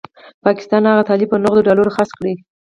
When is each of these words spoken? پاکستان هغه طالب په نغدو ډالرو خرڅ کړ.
پاکستان 0.45 0.81
هغه 0.85 1.03
طالب 1.09 1.27
په 1.31 1.37
نغدو 1.43 1.65
ډالرو 1.67 1.95
خرڅ 1.95 2.11
کړ. 2.17 2.25